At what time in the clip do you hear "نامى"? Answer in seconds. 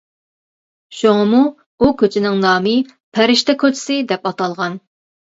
2.45-2.73